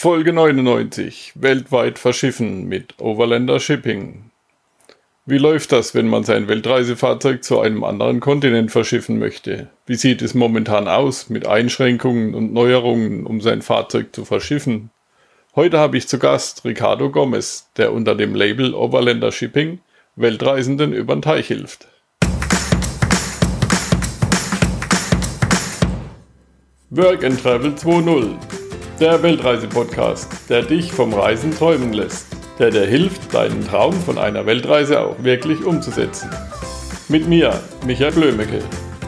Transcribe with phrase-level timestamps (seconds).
[0.00, 1.32] Folge 99.
[1.34, 4.30] Weltweit verschiffen mit Overlander Shipping.
[5.26, 9.68] Wie läuft das, wenn man sein Weltreisefahrzeug zu einem anderen Kontinent verschiffen möchte?
[9.84, 14.88] Wie sieht es momentan aus mit Einschränkungen und Neuerungen, um sein Fahrzeug zu verschiffen?
[15.54, 19.80] Heute habe ich zu Gast Ricardo Gomez, der unter dem Label Overlander Shipping
[20.16, 21.88] Weltreisenden über den Teich hilft.
[26.88, 28.69] Work and Travel 2.0
[29.00, 32.26] der Weltreise-Podcast, der dich vom Reisen träumen lässt,
[32.58, 36.28] der dir hilft, deinen Traum von einer Weltreise auch wirklich umzusetzen.
[37.08, 38.58] Mit mir, Michael Blömecke,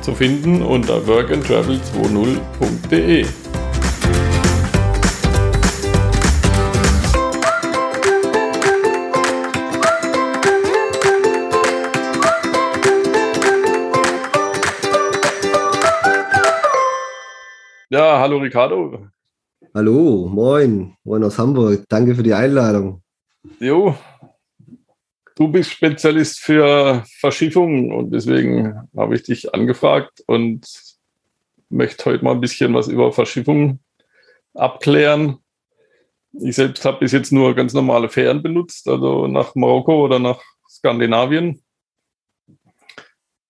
[0.01, 3.27] zu finden unter workandtravel20.de.
[17.91, 19.12] Ja, hallo Ricardo.
[19.75, 21.87] Hallo, moin, moin aus Hamburg.
[21.89, 23.03] Danke für die Einladung.
[23.59, 23.97] Jo,
[25.34, 30.67] du bist Spezialist für Verschiffungen und deswegen habe ich dich angefragt und
[31.70, 33.81] möchte heute mal ein bisschen was über Verschiffungen
[34.53, 35.39] abklären.
[36.34, 40.43] Ich selbst habe bis jetzt nur ganz normale Fähren benutzt, also nach Marokko oder nach
[40.69, 41.62] Skandinavien.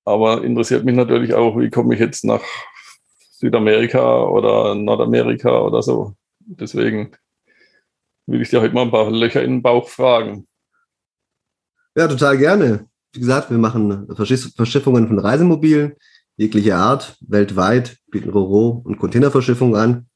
[0.05, 2.45] Aber interessiert mich natürlich auch, wie komme ich jetzt nach
[3.43, 6.15] Südamerika oder Nordamerika oder so.
[6.39, 7.11] Deswegen
[8.27, 10.47] will ich dir heute mal ein paar Löcher in den Bauch fragen.
[11.97, 12.87] Ja, total gerne.
[13.13, 15.97] Wie gesagt, wir machen Verschiffungen von Reisemobilen
[16.37, 20.07] jeglicher Art, weltweit, bieten Roro- und Containerverschiffungen an.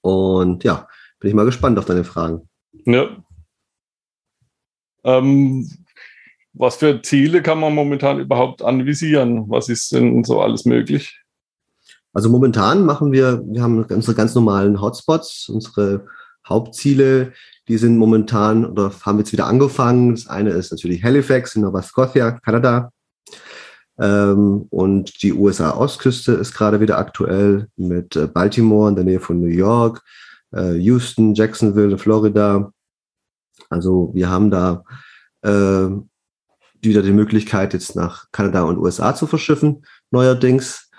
[0.00, 0.88] Und ja,
[1.18, 2.48] bin ich mal gespannt auf deine Fragen.
[2.86, 3.22] Ja.
[5.04, 5.68] Ähm,
[6.54, 9.44] was für Ziele kann man momentan überhaupt anvisieren?
[9.50, 11.19] Was ist denn so alles möglich?
[12.12, 16.06] Also momentan machen wir, wir haben unsere ganz normalen Hotspots, unsere
[16.48, 17.32] Hauptziele,
[17.68, 20.14] die sind momentan oder haben jetzt wieder angefangen.
[20.14, 22.90] Das eine ist natürlich Halifax in Nova Scotia, Kanada.
[23.98, 29.40] Ähm, und die USA-Ostküste ist gerade wieder aktuell mit äh, Baltimore in der Nähe von
[29.40, 30.02] New York,
[30.52, 32.72] äh, Houston, Jacksonville, Florida.
[33.68, 34.82] Also wir haben da
[35.42, 35.88] äh,
[36.80, 40.89] wieder die Möglichkeit, jetzt nach Kanada und USA zu verschiffen, neuerdings.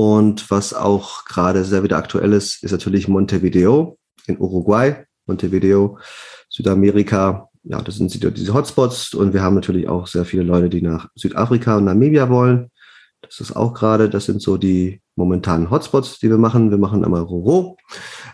[0.00, 5.98] Und was auch gerade sehr wieder aktuell ist, ist natürlich Montevideo in Uruguay, Montevideo,
[6.48, 7.50] Südamerika.
[7.64, 9.12] Ja, das sind diese Hotspots.
[9.12, 12.70] Und wir haben natürlich auch sehr viele Leute, die nach Südafrika und Namibia wollen.
[13.20, 16.70] Das ist auch gerade, das sind so die momentanen Hotspots, die wir machen.
[16.70, 17.76] Wir machen einmal Roro.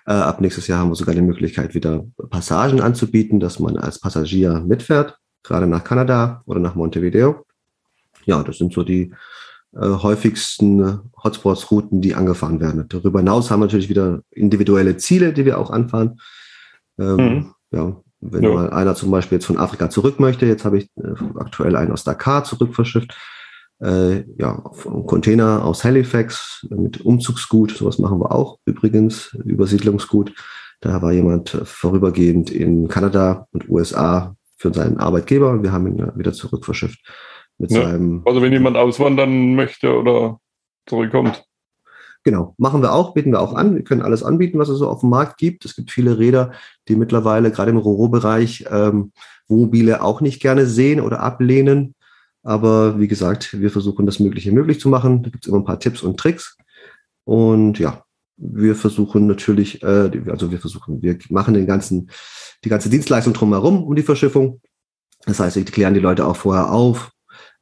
[0.07, 3.99] Äh, ab nächstes Jahr haben wir sogar die Möglichkeit, wieder Passagen anzubieten, dass man als
[3.99, 7.45] Passagier mitfährt, gerade nach Kanada oder nach Montevideo.
[8.25, 9.13] Ja, das sind so die
[9.75, 12.87] äh, häufigsten Hotspots-Routen, die angefahren werden.
[12.89, 16.21] Darüber hinaus haben wir natürlich wieder individuelle Ziele, die wir auch anfahren.
[16.99, 17.55] Ähm, mhm.
[17.73, 18.55] Ja, wenn ja.
[18.55, 21.93] mal einer zum Beispiel jetzt von Afrika zurück möchte, jetzt habe ich äh, aktuell einen
[21.93, 23.15] aus Dakar zurückverschifft.
[23.81, 24.53] Äh, ja,
[25.07, 30.33] Container aus Halifax mit Umzugsgut, sowas machen wir auch übrigens, Übersiedlungsgut.
[30.81, 36.13] Da war jemand vorübergehend in Kanada und USA für seinen Arbeitgeber und wir haben ihn
[36.17, 37.01] wieder zurückverschifft
[37.59, 38.23] mit ja, seinem.
[38.25, 40.41] Also wenn jemand auswandern möchte oder
[40.87, 41.45] zurückkommt.
[42.25, 43.77] Genau, machen wir auch, bieten wir auch an.
[43.77, 45.65] Wir können alles anbieten, was es so auf dem Markt gibt.
[45.65, 46.53] Es gibt viele Räder,
[46.89, 49.13] die mittlerweile gerade im Roro-Bereich ähm,
[49.47, 51.95] Wohnmobile auch nicht gerne sehen oder ablehnen.
[52.43, 55.23] Aber wie gesagt, wir versuchen das Mögliche möglich zu machen.
[55.23, 56.57] Da gibt es immer ein paar Tipps und Tricks.
[57.25, 58.05] Und ja,
[58.37, 62.11] wir versuchen natürlich, äh, also wir versuchen, wir machen den ganzen,
[62.65, 64.61] die ganze Dienstleistung drumherum um die Verschiffung.
[65.25, 67.13] Das heißt, wir klären die Leute auch vorher auf,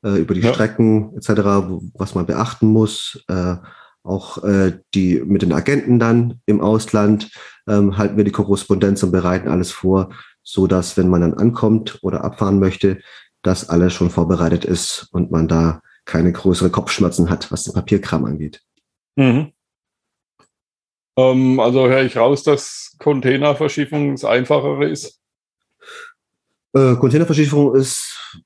[0.04, 0.52] äh, über die ja.
[0.52, 1.30] Strecken etc.,
[1.66, 3.24] wo, was man beachten muss.
[3.28, 3.56] Äh,
[4.02, 7.30] auch äh, die mit den Agenten dann im Ausland
[7.66, 10.10] ähm, halten wir die Korrespondenz und bereiten alles vor,
[10.42, 13.00] so dass wenn man dann ankommt oder abfahren möchte,
[13.42, 18.26] dass alles schon vorbereitet ist und man da keine größeren Kopfschmerzen hat, was den Papierkram
[18.26, 18.62] angeht.
[19.16, 19.52] Mhm.
[21.16, 25.20] Ähm, also höre ich raus, dass Containerverschiffung das Einfachere ist?
[26.74, 28.42] Äh, Containerverschiffung ist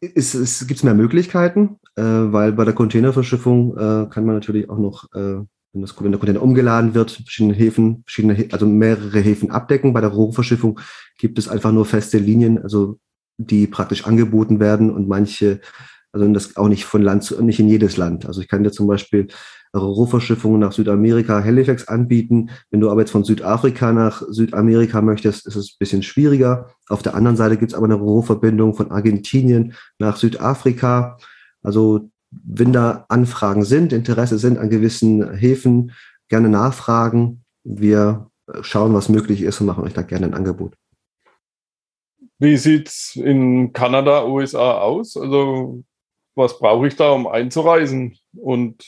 [0.00, 4.78] es, es gibt mehr Möglichkeiten, äh, weil bei der Containerverschiffung äh, kann man natürlich auch
[4.78, 9.50] noch, äh, wenn, das, wenn der Container umgeladen wird, verschiedene Häfen, verschiedene, also mehrere Häfen
[9.50, 9.92] abdecken.
[9.92, 10.80] Bei der Rohverschiffung
[11.18, 12.98] gibt es einfach nur feste Linien, also
[13.38, 15.60] die praktisch angeboten werden und manche,
[16.12, 18.26] also das auch nicht von Land zu, nicht in jedes Land.
[18.26, 19.28] Also ich kann dir zum Beispiel
[19.74, 22.50] Rohverschiffungen nach Südamerika Halifax anbieten.
[22.70, 26.70] Wenn du aber jetzt von Südafrika nach Südamerika möchtest, ist es ein bisschen schwieriger.
[26.88, 31.18] Auf der anderen Seite gibt es aber eine Rohverbindung von Argentinien nach Südafrika.
[31.62, 35.92] Also wenn da Anfragen sind, Interesse sind an gewissen Häfen,
[36.28, 37.44] gerne nachfragen.
[37.62, 38.30] Wir
[38.62, 40.74] schauen, was möglich ist und machen euch da gerne ein Angebot.
[42.38, 45.16] Wie sieht es in Kanada, USA aus?
[45.16, 45.84] Also
[46.34, 48.16] was brauche ich da, um einzureisen?
[48.36, 48.84] Und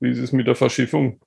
[0.00, 1.20] wie ist es mit der Verschiffung?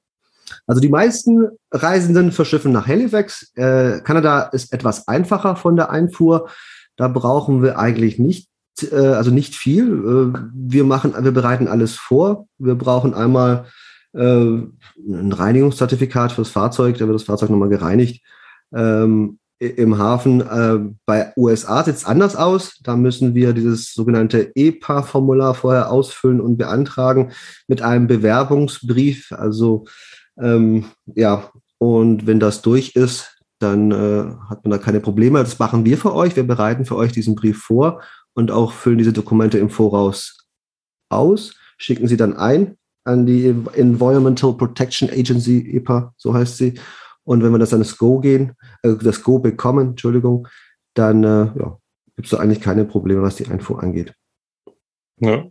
[0.66, 3.52] Also die meisten Reisenden verschiffen nach Halifax.
[3.56, 6.50] Äh, Kanada ist etwas einfacher von der Einfuhr.
[6.96, 8.50] Da brauchen wir eigentlich nicht,
[8.92, 10.34] äh, also nicht viel.
[10.34, 12.48] Äh, wir machen, wir bereiten alles vor.
[12.58, 13.66] Wir brauchen einmal
[14.14, 16.98] äh, ein Reinigungszertifikat fürs Fahrzeug.
[16.98, 18.24] Da wird das Fahrzeug nochmal gereinigt.
[18.74, 20.42] Ähm, im Hafen.
[20.42, 22.80] Äh, bei USA sieht es anders aus.
[22.84, 27.32] Da müssen wir dieses sogenannte EPA-Formular vorher ausfüllen und beantragen
[27.68, 29.32] mit einem Bewerbungsbrief.
[29.32, 29.86] Also
[30.40, 31.50] ähm, ja,
[31.80, 35.40] und wenn das durch ist, dann äh, hat man da keine Probleme.
[35.40, 36.36] Das machen wir für euch.
[36.36, 38.02] Wir bereiten für euch diesen Brief vor
[38.34, 40.48] und auch füllen diese Dokumente im Voraus
[41.10, 46.74] aus, schicken sie dann ein an die Environmental Protection Agency, EPA, so heißt sie.
[47.28, 48.54] Und wenn wir das dann das Go gehen,
[48.84, 50.48] äh, das Go bekommen, Entschuldigung,
[50.94, 51.78] dann äh, ja,
[52.16, 54.14] gibt es eigentlich keine Probleme, was die Einfuhr angeht.
[55.20, 55.46] Ja.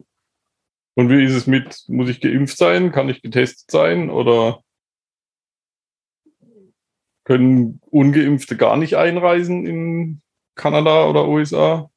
[0.95, 2.93] Und wie ist es mit, muss ich geimpft sein?
[2.93, 4.09] Kann ich getestet sein?
[4.09, 4.63] Oder
[7.25, 10.23] können Ungeimpfte gar nicht einreisen in
[10.55, 11.91] Kanada oder USA?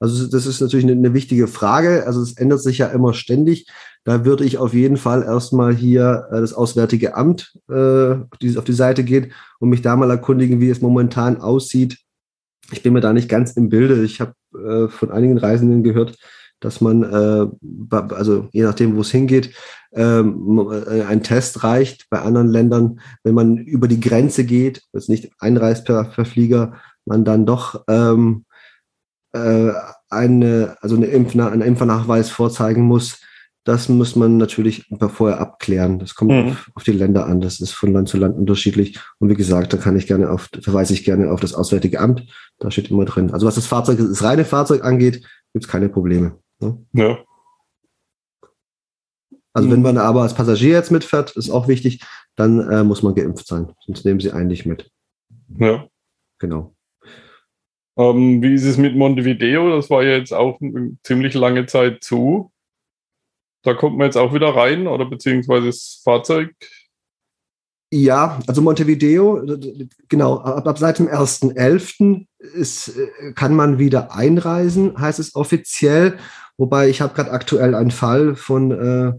[0.00, 2.06] Also das ist natürlich eine, eine wichtige Frage.
[2.06, 3.66] Also es ändert sich ja immer ständig.
[4.04, 8.56] Da würde ich auf jeden Fall erstmal hier äh, das Auswärtige Amt äh, auf, die,
[8.56, 11.98] auf die Seite gehen und mich da mal erkundigen, wie es momentan aussieht.
[12.70, 14.02] Ich bin mir da nicht ganz im Bilde.
[14.04, 16.16] Ich habe äh, von einigen Reisenden gehört,
[16.60, 17.46] dass man, äh,
[18.14, 19.54] also je nachdem, wo es hingeht,
[19.92, 22.06] ähm, äh, ein Test reicht.
[22.10, 26.74] Bei anderen Ländern, wenn man über die Grenze geht, jetzt nicht einreist per, per Flieger,
[27.04, 28.44] man dann doch ähm,
[29.44, 29.72] äh,
[30.10, 33.20] eine, also eine Impfna einen Impfernachweis vorzeigen muss.
[33.64, 35.98] Das muss man natürlich vorher abklären.
[35.98, 36.50] Das kommt mhm.
[36.52, 37.42] auf, auf, die Länder an.
[37.42, 38.98] Das ist von Land zu Land unterschiedlich.
[39.18, 42.26] Und wie gesagt, da kann ich gerne auf, verweise ich gerne auf das Auswärtige Amt.
[42.58, 43.30] Da steht immer drin.
[43.32, 46.38] Also was das Fahrzeug, das reine Fahrzeug angeht, gibt es keine Probleme.
[46.60, 46.78] Ne?
[46.92, 47.18] Ja.
[49.52, 52.02] Also wenn man aber als Passagier jetzt mitfährt, ist auch wichtig,
[52.36, 53.72] dann äh, muss man geimpft sein.
[53.84, 54.90] Sonst nehmen sie eigentlich mit.
[55.58, 55.88] Ja.
[56.38, 56.74] Genau.
[57.98, 59.76] Ähm, wie ist es mit Montevideo?
[59.76, 60.60] Das war ja jetzt auch
[61.02, 62.52] ziemlich lange Zeit zu.
[63.62, 66.54] Da kommt man jetzt auch wieder rein oder beziehungsweise das Fahrzeug
[67.90, 69.42] ja, also Montevideo,
[70.08, 72.26] genau, ab, ab seit dem 1.11.
[72.38, 76.18] Äh, kann man wieder einreisen, heißt es offiziell.
[76.58, 79.12] Wobei ich habe gerade aktuell einen Fall von, äh,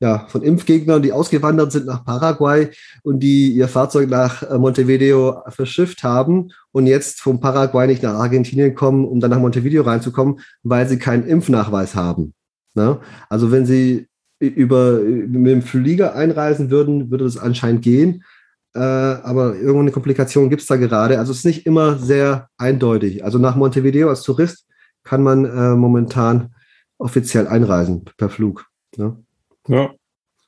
[0.00, 2.68] ja, von Impfgegnern, die ausgewandert sind nach Paraguay
[3.02, 8.14] und die ihr Fahrzeug nach äh, Montevideo verschifft haben und jetzt vom Paraguay nicht nach
[8.14, 12.34] Argentinien kommen, um dann nach Montevideo reinzukommen, weil sie keinen Impfnachweis haben.
[12.74, 13.00] Ne?
[13.30, 14.06] Also wenn sie
[14.38, 18.22] über, mit dem Flieger einreisen würden, würde das anscheinend gehen.
[18.74, 21.18] Äh, aber irgendeine Komplikation gibt es da gerade.
[21.18, 23.24] Also es ist nicht immer sehr eindeutig.
[23.24, 24.66] Also nach Montevideo als Tourist
[25.04, 26.54] kann man äh, momentan
[26.98, 28.66] offiziell einreisen per Flug.
[28.98, 29.16] Ne?
[29.68, 29.90] Ja.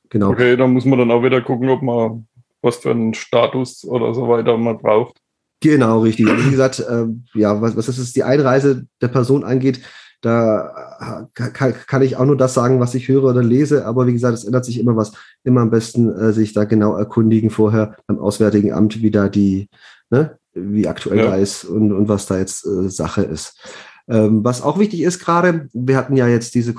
[0.09, 0.31] Genau.
[0.31, 2.27] Okay, dann muss man dann auch wieder gucken, ob man
[2.61, 5.17] was für einen Status oder so weiter man braucht.
[5.61, 6.27] Genau, richtig.
[6.29, 9.81] Also wie gesagt, äh, ja, was, was ist die Einreise der Person angeht,
[10.21, 13.85] da äh, kann, kann, ich auch nur das sagen, was ich höre oder lese.
[13.85, 15.13] Aber wie gesagt, es ändert sich immer was.
[15.43, 19.69] Immer am besten äh, sich da genau erkundigen vorher beim Auswärtigen Amt, wie da die,
[20.09, 21.27] ne, wie aktuell ja.
[21.27, 23.57] da ist und, und was da jetzt äh, Sache ist.
[24.07, 26.73] Ähm, was auch wichtig ist gerade, wir hatten ja jetzt diese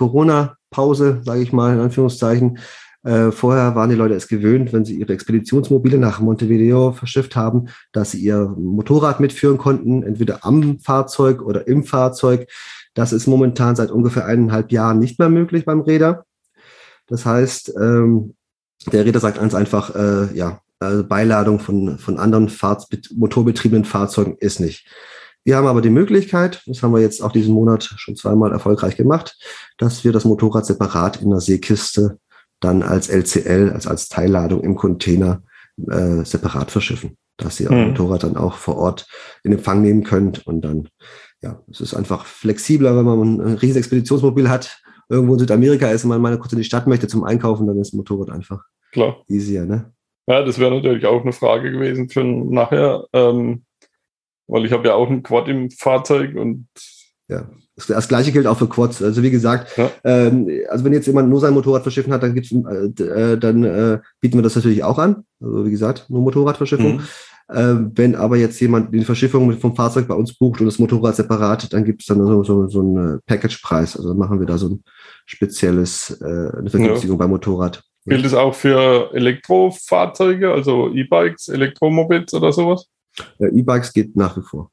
[0.71, 2.59] Corona-Pause, sage ich mal in Anführungszeichen.
[3.03, 7.69] Äh, vorher waren die Leute es gewöhnt, wenn sie ihre Expeditionsmobile nach Montevideo verschifft haben,
[7.93, 12.49] dass sie ihr Motorrad mitführen konnten, entweder am Fahrzeug oder im Fahrzeug.
[12.93, 16.25] Das ist momentan seit ungefähr eineinhalb Jahren nicht mehr möglich beim Räder.
[17.07, 18.35] Das heißt, ähm,
[18.93, 24.37] der Räder sagt uns einfach, äh, ja, also Beiladung von, von anderen Fahrz motorbetriebenen Fahrzeugen
[24.41, 24.87] ist nicht.
[25.45, 28.97] Wir haben aber die Möglichkeit, das haben wir jetzt auch diesen Monat schon zweimal erfolgreich
[28.97, 29.39] gemacht,
[29.79, 32.19] dass wir das Motorrad separat in der Seekiste
[32.61, 35.43] dann als LCL, als, als Teilladung im Container
[35.89, 37.77] äh, separat verschiffen, dass ihr mhm.
[37.77, 39.07] euer Motorrad dann auch vor Ort
[39.43, 40.89] in Empfang nehmen könnt und dann
[41.43, 46.05] ja, es ist einfach flexibler, wenn man ein riesiges Expeditionsmobil hat, irgendwo in Südamerika ist
[46.05, 48.63] und man mal kurz in die Stadt möchte zum Einkaufen, dann ist ein Motorrad einfach
[48.93, 49.23] Klar.
[49.29, 49.93] easier, ne?
[50.27, 53.65] Ja, das wäre natürlich auch eine Frage gewesen für nachher, ähm,
[54.51, 56.67] weil ich habe ja auch ein Quad im Fahrzeug und
[57.29, 57.49] ja.
[57.89, 59.03] Das, gleiche gilt auch für Quads.
[59.03, 59.91] Also wie gesagt, ja.
[60.05, 63.65] ähm, also wenn jetzt jemand nur sein Motorrad verschiffen hat, dann gibt's, äh, äh, dann
[63.65, 65.25] äh, bieten wir das natürlich auch an.
[65.41, 66.97] Also wie gesagt, nur Motorradverschiffung.
[66.97, 67.03] Mhm.
[67.49, 71.17] Äh, wenn aber jetzt jemand die Verschiffung vom Fahrzeug bei uns bucht und das Motorrad
[71.17, 73.97] separat, dann gibt es dann so, so, so einen äh, Package-Preis.
[73.97, 74.85] Also machen wir da so ein
[75.25, 77.21] spezielles, äh, eine Vergünstigung ja.
[77.21, 77.83] beim Motorrad.
[78.05, 82.89] Gilt es auch für Elektrofahrzeuge, also E-Bikes, Elektromopeds oder sowas?
[83.39, 84.71] Ja, E-Bikes geht nach wie vor.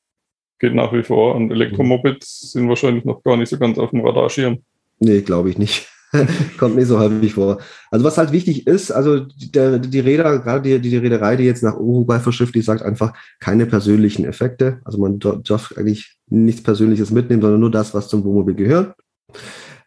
[0.60, 1.36] Geht nach wie vor.
[1.36, 4.60] Und Elektromopeds sind wahrscheinlich noch gar nicht so ganz auf dem Radarschirm.
[5.00, 5.88] Nee, glaube ich nicht.
[6.58, 7.60] Kommt nicht so häufig vor.
[7.92, 11.64] Also was halt wichtig ist, also der, die Räder, gerade die, die Reederei, die jetzt
[11.64, 14.80] nach Uruguay verschifft, die sagt einfach keine persönlichen Effekte.
[14.86, 18.96] Also man darf eigentlich nichts Persönliches mitnehmen, sondern nur das, was zum Wohnmobil gehört.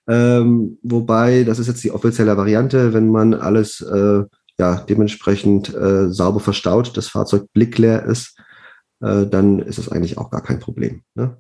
[0.07, 4.25] Ähm, wobei, das ist jetzt die offizielle Variante, wenn man alles äh,
[4.61, 8.39] ja, dementsprechend äh, sauber verstaut, das Fahrzeug blickleer ist,
[9.01, 11.01] äh, dann ist das eigentlich auch gar kein Problem.
[11.15, 11.39] Ne?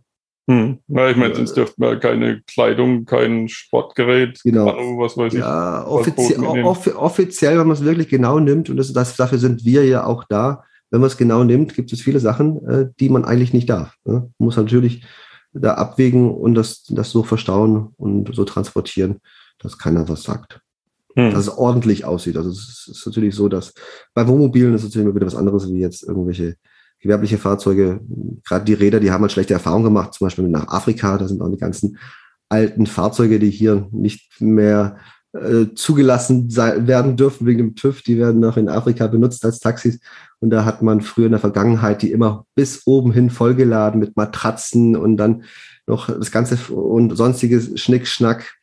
[0.50, 0.78] Hm.
[0.88, 4.70] Ja, ich meine, sonst dürfte man keine Kleidung, kein Sportgerät, genau.
[4.70, 5.40] Ahnung, was weiß ich.
[5.40, 9.66] Ja, offizie off offiziell, wenn man es wirklich genau nimmt, und das, das, dafür sind
[9.66, 13.10] wir ja auch da, wenn man es genau nimmt, gibt es viele Sachen, äh, die
[13.10, 13.94] man eigentlich nicht darf.
[14.06, 14.14] Ne?
[14.14, 15.04] Man muss natürlich
[15.52, 19.20] da abwägen und das, das so verstauen und so transportieren,
[19.58, 20.62] dass keiner was sagt.
[21.16, 21.32] Hm.
[21.32, 22.36] Dass es ordentlich aussieht.
[22.36, 23.74] Also es ist natürlich so, dass
[24.14, 26.56] bei Wohnmobilen ist es natürlich immer wieder was anderes wie jetzt irgendwelche
[27.00, 28.00] gewerbliche Fahrzeuge.
[28.46, 31.42] Gerade die Räder, die haben halt schlechte Erfahrungen gemacht, zum Beispiel nach Afrika, da sind
[31.42, 31.98] auch die ganzen
[32.48, 34.98] alten Fahrzeuge, die hier nicht mehr
[35.32, 39.60] äh, zugelassen sein, werden dürfen wegen dem TÜV, die werden noch in Afrika benutzt als
[39.60, 40.00] Taxis.
[40.40, 44.16] Und da hat man früher in der Vergangenheit die immer bis oben hin vollgeladen mit
[44.16, 45.44] Matratzen und dann
[45.86, 48.54] noch das Ganze und sonstiges Schnickschnack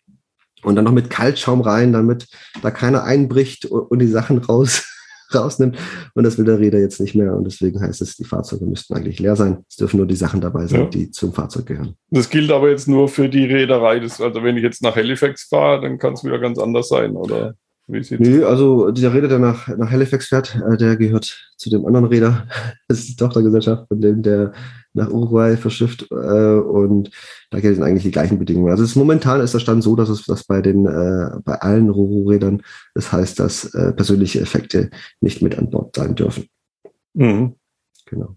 [0.68, 2.28] und dann noch mit Kaltschaum rein, damit
[2.62, 4.84] da keiner einbricht und die Sachen raus
[5.34, 5.78] rausnimmt.
[6.14, 7.34] Und das will der Räder jetzt nicht mehr.
[7.36, 9.66] Und deswegen heißt es, die Fahrzeuge müssten eigentlich leer sein.
[9.70, 10.88] Es dürfen nur die Sachen dabei sein, ja.
[10.88, 11.96] die zum Fahrzeug gehören.
[12.10, 14.00] Das gilt aber jetzt nur für die Reederei.
[14.00, 17.16] Das, also wenn ich jetzt nach Halifax fahre, dann kann es wieder ganz anders sein,
[17.16, 17.56] oder?
[17.90, 21.86] Wie nee, also dieser Räder, der nach, nach Halifax fährt, äh, der gehört zu dem
[21.86, 22.46] anderen Räder.
[22.90, 24.54] Das ist die Tochtergesellschaft von dem, der
[24.98, 26.08] nach Uruguay verschifft.
[26.12, 27.12] Äh, und
[27.50, 28.72] da gelten eigentlich die gleichen Bedingungen.
[28.72, 31.56] Also es ist, momentan ist der Stand so, dass es dass bei den äh, bei
[31.56, 32.62] allen Roro-Rädern
[32.94, 34.90] das heißt, dass äh, persönliche Effekte
[35.22, 36.48] nicht mit an Bord sein dürfen.
[37.14, 37.56] Mhm.
[38.06, 38.36] Genau.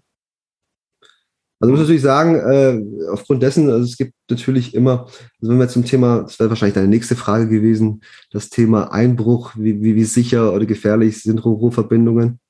[1.62, 5.04] Also muss natürlich sagen, äh, aufgrund dessen, also es gibt natürlich immer,
[5.42, 8.00] also wenn wir zum Thema, das wäre wahrscheinlich deine nächste Frage gewesen,
[8.30, 12.40] das Thema Einbruch, wie, wie, wie sicher oder gefährlich sind Rohrohverbindungen?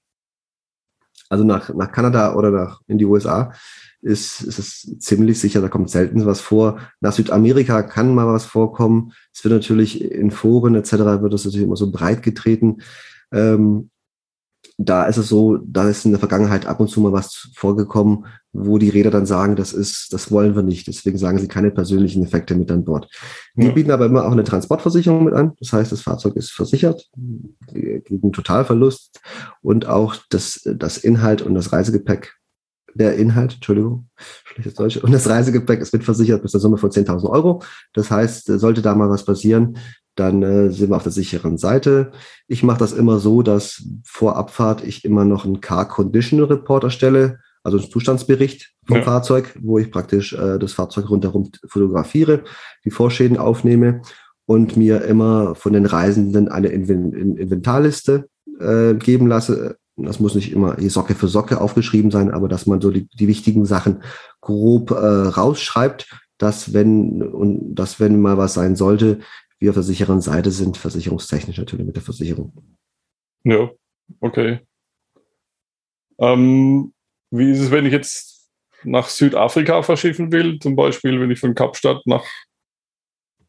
[1.29, 3.52] Also nach, nach Kanada oder nach in die USA
[4.02, 6.80] ist, ist es ziemlich sicher, da kommt selten was vor.
[7.00, 9.12] Nach Südamerika kann mal was vorkommen.
[9.33, 10.92] Es wird natürlich in Foren etc.
[10.92, 12.78] wird das natürlich immer so breit getreten.
[13.33, 13.90] Ähm,
[14.83, 18.25] da ist es so, da ist in der Vergangenheit ab und zu mal was vorgekommen,
[18.52, 20.87] wo die Räder dann sagen, das ist, das wollen wir nicht.
[20.87, 23.09] Deswegen sagen sie keine persönlichen Effekte mit an Bord.
[23.54, 23.73] Wir ja.
[23.73, 25.52] bieten aber immer auch eine Transportversicherung mit an.
[25.61, 27.11] Das heißt, das Fahrzeug ist versichert
[27.73, 29.21] gegen Totalverlust
[29.61, 32.40] und auch das, das Inhalt und das Reisegepäck
[32.95, 34.09] der Inhalt, Entschuldigung,
[34.45, 37.63] schlechtes Deutsch, und das Reisegepäck ist mitversichert bis zur Summe von 10.000 Euro.
[37.93, 39.77] Das heißt, sollte da mal was passieren,
[40.17, 42.13] dann äh, sind wir auf der sicheren Seite.
[42.47, 46.85] Ich mache das immer so, dass vor Abfahrt ich immer noch einen Car Condition Report
[46.85, 49.03] erstelle, also einen Zustandsbericht vom ja.
[49.03, 52.45] Fahrzeug, wo ich praktisch äh, das Fahrzeug rundherum fotografiere,
[52.85, 54.03] die Vorschäden aufnehme
[54.47, 58.29] und mir immer von den Reisenden eine Inventarliste
[58.59, 59.77] äh, geben lasse.
[60.04, 63.28] Das muss nicht immer Socke für Socke aufgeschrieben sein, aber dass man so die, die
[63.28, 64.02] wichtigen Sachen
[64.40, 69.21] grob äh, rausschreibt, dass wenn und dass wenn mal was sein sollte,
[69.59, 72.52] wir auf der sicheren Seite sind, versicherungstechnisch natürlich mit der Versicherung.
[73.45, 73.71] Ja,
[74.21, 74.61] okay.
[76.19, 76.92] Ähm,
[77.30, 78.50] wie ist es, wenn ich jetzt
[78.85, 80.59] nach Südafrika verschiffen will?
[80.59, 82.25] Zum Beispiel, wenn ich von Kapstadt nach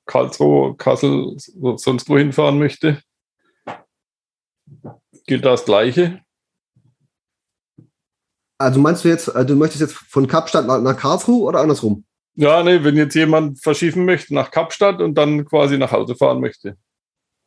[0.05, 1.35] Karlsruhe, Kassel,
[1.77, 3.01] sonst wohin fahren möchte?
[5.27, 6.21] Gilt das Gleiche?
[8.61, 12.03] Also meinst du jetzt, äh, du möchtest jetzt von Kapstadt nach Karlsruhe oder andersrum?
[12.35, 16.39] Ja, nee, wenn jetzt jemand verschiffen möchte nach Kapstadt und dann quasi nach Hause fahren
[16.39, 16.77] möchte.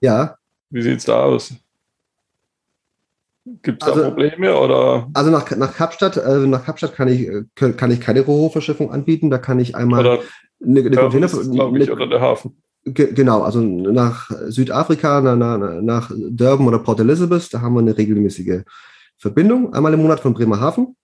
[0.01, 0.37] Ja.
[0.71, 1.55] Wie sieht es da aus?
[3.63, 5.09] Gibt es also, da Probleme oder?
[5.13, 9.31] Also nach, nach Kapstadt, äh, nach Kapstadt kann ich, äh, kann ich keine Rohverschiffung anbieten.
[9.31, 10.23] Da kann ich einmal oder
[10.63, 12.57] eine, eine Container, ich, oder der Hafen.
[12.85, 18.63] Genau, also nach Südafrika, nach, nach Durban oder Port Elizabeth, da haben wir eine regelmäßige
[19.17, 20.97] Verbindung, einmal im Monat von Bremerhaven.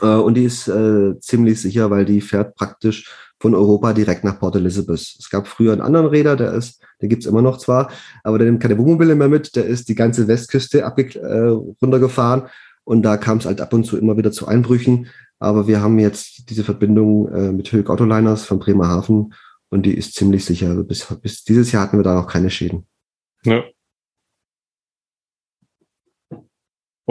[0.00, 4.38] Äh, und die ist äh, ziemlich sicher, weil die fährt praktisch von Europa direkt nach
[4.38, 5.16] Port Elizabeth.
[5.18, 7.90] Es gab früher einen anderen Räder, der ist, der gibt's immer noch zwar,
[8.22, 11.48] aber der nimmt keine Wohnmobile mehr mit, der ist die ganze Westküste äh,
[11.82, 12.44] runtergefahren
[12.84, 15.08] und da kam es halt ab und zu immer wieder zu Einbrüchen.
[15.38, 19.34] Aber wir haben jetzt diese Verbindung äh, mit Höck Autoliners von Bremerhaven
[19.70, 20.68] und die ist ziemlich sicher.
[20.68, 22.86] Also bis, bis dieses Jahr hatten wir da noch keine Schäden.
[23.44, 23.64] Ja.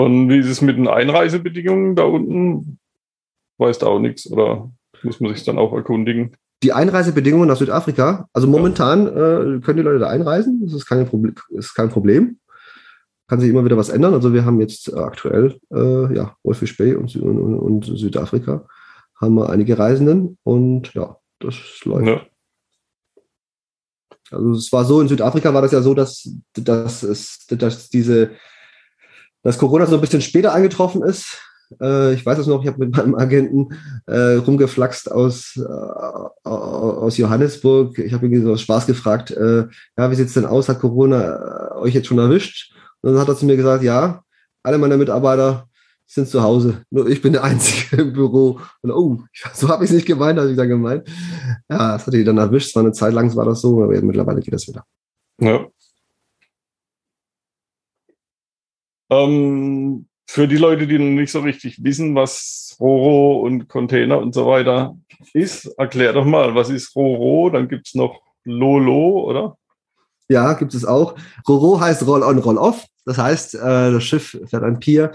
[0.02, 2.80] Und wie ist es mit den Einreisebedingungen da unten?
[3.60, 4.72] Weißt du auch nichts oder
[5.04, 6.36] muss man sich dann auch erkundigen?
[6.64, 11.08] Die Einreisebedingungen nach Südafrika, also momentan äh, können die Leute da einreisen, das ist kein,
[11.08, 12.40] Problem, ist kein Problem.
[13.28, 14.16] kann sich immer wieder was ändern.
[14.16, 18.68] Also wir haben jetzt äh, aktuell, äh, ja, Wolfish Bay und, und, und, Südafrika
[19.20, 21.56] haben wir einige Reisenden und ja, das
[21.86, 22.08] läuft.
[22.08, 22.22] Ja.
[24.32, 28.32] Also es war so, in Südafrika war das ja so, dass, dass, es, dass diese,
[29.44, 31.38] dass Corona so ein bisschen später eingetroffen ist.
[31.80, 33.70] Äh, ich weiß es noch, ich habe mit meinem Agenten
[34.08, 37.98] äh, rumgeflaxt aus, äh, aus Johannesburg.
[38.00, 39.66] Ich habe ihn so aus Spaß gefragt, äh,
[39.98, 40.70] ja, wie sieht es denn aus?
[40.70, 42.74] Hat Corona äh, euch jetzt schon erwischt?
[43.02, 44.22] Und dann hat er zu mir gesagt, ja,
[44.64, 45.68] alle meine Mitarbeiter
[46.06, 46.84] sind zu Hause.
[46.90, 48.60] Nur ich bin der Einzige im Büro.
[48.82, 51.08] Und oh, so habe ich es nicht gemeint, habe ich dann gemeint.
[51.70, 52.70] Ja, das hat die dann erwischt.
[52.70, 54.84] Es war eine Zeit lang war das so, aber mittlerweile geht das wieder.
[55.40, 55.66] Ja.
[59.12, 64.34] Ähm, für die Leute, die noch nicht so richtig wissen, was Roro und Container und
[64.34, 64.98] so weiter
[65.34, 67.50] ist, erklär doch mal, was ist Roro?
[67.50, 69.58] Dann gibt es noch Lolo, oder?
[70.30, 71.16] Ja, gibt es auch.
[71.48, 72.86] Roro heißt Roll-on, Roll-off.
[73.06, 75.12] Das heißt, äh, das Schiff fährt ein Pier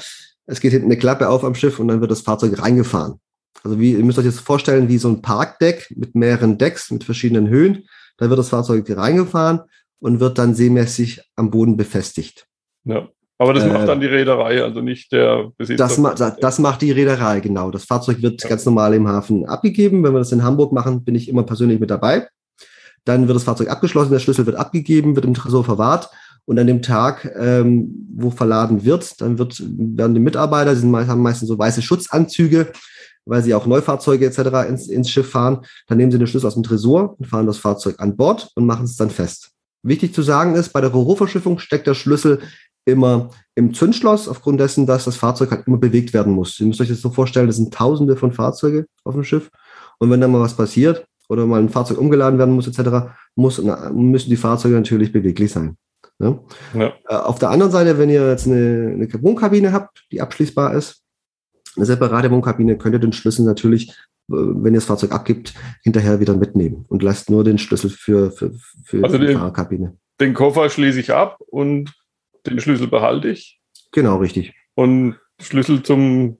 [0.47, 3.21] es geht hinten eine Klappe auf am Schiff und dann wird das Fahrzeug reingefahren.
[3.63, 7.05] Also wie, ihr müsst euch das vorstellen, wie so ein Parkdeck mit mehreren Decks, mit
[7.05, 7.89] verschiedenen Höhen.
[8.17, 9.63] Da wird das Fahrzeug reingefahren
[9.99, 12.47] und wird dann seemäßig am Boden befestigt.
[12.85, 13.09] Ja.
[13.39, 15.85] Aber das äh, macht dann die Reederei, also nicht der Besitzer.
[15.85, 17.71] Das, ma das macht die Reederei, genau.
[17.71, 18.49] Das Fahrzeug wird ja.
[18.49, 20.03] ganz normal im Hafen abgegeben.
[20.03, 22.29] Wenn wir das in Hamburg machen, bin ich immer persönlich mit dabei.
[23.05, 26.11] Dann wird das Fahrzeug abgeschlossen, der Schlüssel wird abgegeben, wird im Tresor verwahrt
[26.47, 30.97] und an dem Tag, ähm, wo verladen wird, dann wird, werden die Mitarbeiter, die sind,
[30.97, 32.73] haben meistens so weiße Schutzanzüge,
[33.27, 34.69] weil sie auch Neufahrzeuge etc.
[34.69, 35.67] Ins, ins Schiff fahren.
[35.89, 38.65] Dann nehmen sie den Schlüssel aus dem Tresor und fahren das Fahrzeug an Bord und
[38.65, 39.51] machen es dann fest.
[39.83, 42.41] Wichtig zu sagen ist, bei der Roro-Verschiffung steckt der Schlüssel
[42.87, 46.59] immer im Zündschloss, aufgrund dessen, dass das Fahrzeug halt immer bewegt werden muss.
[46.61, 49.51] Ihr müsst euch das so vorstellen, das sind tausende von Fahrzeuge auf dem Schiff.
[49.99, 53.61] Und wenn dann mal was passiert oder mal ein Fahrzeug umgeladen werden muss, etc., muss,
[53.93, 55.77] müssen die Fahrzeuge natürlich beweglich sein.
[56.19, 56.39] Ne?
[56.75, 56.93] Ja.
[57.09, 61.03] Äh, auf der anderen Seite, wenn ihr jetzt eine, eine Wohnkabine habt, die abschließbar ist,
[61.77, 63.95] eine separate Wohnkabine, könnt ihr den Schlüssel natürlich, äh,
[64.29, 68.53] wenn ihr das Fahrzeug abgibt, hinterher wieder mitnehmen und lasst nur den Schlüssel für, für,
[68.85, 69.97] für also die den, Fahrerkabine.
[70.21, 71.93] Den Koffer schließe ich ab und
[72.51, 73.61] den Schlüssel behalte ich.
[73.93, 74.55] Genau, richtig.
[74.75, 76.39] Und Schlüssel zum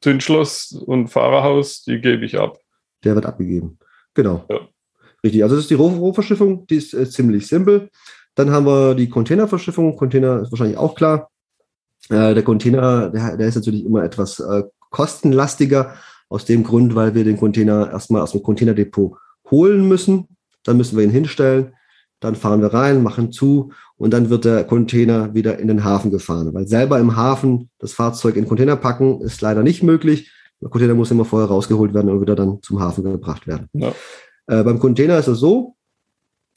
[0.00, 2.58] Zündschloss und Fahrerhaus, die gebe ich ab.
[3.04, 3.78] Der wird abgegeben.
[4.14, 4.44] Genau.
[4.48, 4.60] Ja.
[5.22, 5.42] Richtig.
[5.42, 7.90] Also das ist die Rohverschiffung, die ist äh, ziemlich simpel.
[8.34, 9.96] Dann haben wir die Containerverschiffung.
[9.96, 11.30] Container ist wahrscheinlich auch klar.
[12.10, 15.96] Äh, der Container, der, der, ist natürlich immer etwas äh, kostenlastiger,
[16.28, 19.16] aus dem Grund, weil wir den Container erstmal aus dem Containerdepot
[19.50, 20.28] holen müssen.
[20.64, 21.74] Dann müssen wir ihn hinstellen.
[22.20, 26.10] Dann fahren wir rein, machen zu und dann wird der Container wieder in den Hafen
[26.10, 26.52] gefahren.
[26.52, 30.30] Weil selber im Hafen das Fahrzeug in den Container packen ist leider nicht möglich.
[30.60, 33.68] Der Container muss immer vorher rausgeholt werden und wieder dann zum Hafen gebracht werden.
[33.72, 33.92] Ja.
[34.46, 35.76] Äh, beim Container ist es so,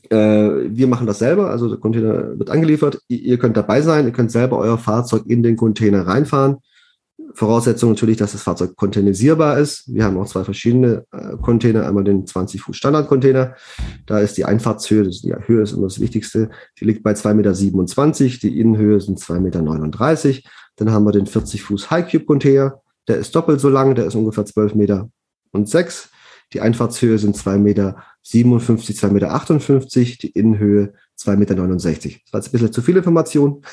[0.10, 3.02] äh, wir machen das selber, also der Container wird angeliefert.
[3.08, 6.58] Ihr könnt dabei sein, ihr könnt selber euer Fahrzeug in den Container reinfahren.
[7.34, 9.84] Voraussetzung natürlich, dass das Fahrzeug containerisierbar ist.
[9.94, 11.88] Wir haben auch zwei verschiedene äh, Container.
[11.88, 13.56] Einmal den 20 Fuß Standard-Container.
[14.06, 16.50] Da ist die Einfahrtshöhe, die Höhe ist immer das Wichtigste.
[16.80, 17.34] Die liegt bei 2,27
[18.24, 18.40] Meter.
[18.42, 20.50] Die Innenhöhe sind 2,39 Meter.
[20.78, 22.82] Dann haben wir den 40 Fuß High Cube Container.
[23.08, 25.10] Der ist doppelt so lang, der ist ungefähr 12 Meter
[25.52, 26.10] und 6.
[26.54, 31.50] Die Einfahrtshöhe sind 2,57 Meter, 2,58 Meter, die Innenhöhe 2,69 Meter.
[31.50, 33.64] Das war jetzt ein bisschen zu viel Information.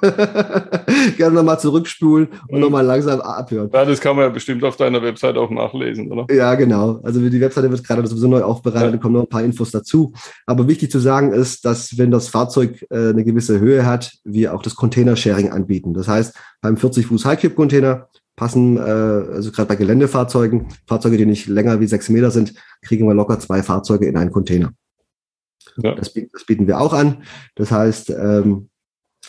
[1.16, 2.60] Gerne nochmal zurückspulen und mhm.
[2.60, 3.70] nochmal langsam abhören.
[3.72, 6.26] Ja, das kann man ja bestimmt auf deiner Website auch nachlesen, oder?
[6.34, 7.00] Ja, genau.
[7.02, 8.92] Also die Webseite wird gerade sowieso neu aufbereitet, ja.
[8.92, 10.12] da kommen noch ein paar Infos dazu.
[10.46, 14.54] Aber wichtig zu sagen ist, dass wenn das Fahrzeug äh, eine gewisse Höhe hat, wir
[14.54, 15.94] auch das Container-Sharing anbieten.
[15.94, 18.08] Das heißt, beim 40 Fuß High-Cube-Container
[18.40, 23.06] passen, äh, also gerade bei Geländefahrzeugen, Fahrzeuge, die nicht länger wie sechs Meter sind, kriegen
[23.06, 24.72] wir locker zwei Fahrzeuge in einen Container.
[25.76, 25.94] Ja.
[25.94, 27.22] Das, das, bieten wir auch an.
[27.54, 28.69] Das heißt, ähm,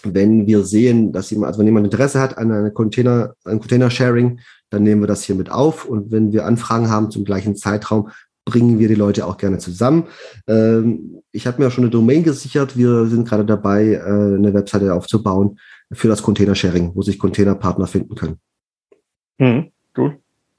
[0.04, 4.40] wenn wir sehen, dass jemand, also wenn jemand Interesse hat an einer Container, ein Container-Sharing,
[4.70, 5.86] dann nehmen wir das hier mit auf.
[5.86, 8.10] Und wenn wir Anfragen haben zum gleichen Zeitraum,
[8.46, 10.08] bringen wir die Leute auch gerne zusammen.
[10.48, 12.76] Ähm, ich habe mir auch schon eine Domain gesichert.
[12.76, 15.60] Wir sind gerade dabei, äh, eine Webseite aufzubauen
[15.92, 18.38] für das Container-Sharing, wo sich Containerpartner finden können.
[19.38, 20.14] Mhm, gut.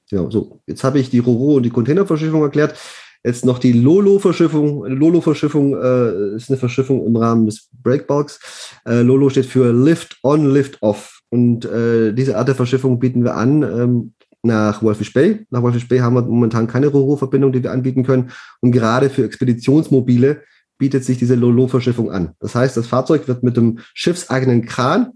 [0.09, 0.59] Ja, so.
[0.67, 2.77] Jetzt habe ich die Roro und die Containerverschiffung erklärt.
[3.23, 4.85] Jetzt noch die Lolo-Verschiffung.
[4.85, 8.39] Lolo-Verschiffung äh, ist eine Verschiffung im Rahmen des Breakbulks.
[8.85, 11.21] Äh, Lolo steht für Lift on, Lift off.
[11.29, 15.45] Und äh, diese Art der Verschiffung bieten wir an ähm, nach Wolfish Bay.
[15.49, 18.31] Nach Wolfish Bay haben wir momentan keine Roro-Verbindung, die wir anbieten können.
[18.59, 20.41] Und gerade für Expeditionsmobile
[20.77, 22.33] bietet sich diese Lolo-Verschiffung an.
[22.39, 25.13] Das heißt, das Fahrzeug wird mit dem schiffseigenen Kran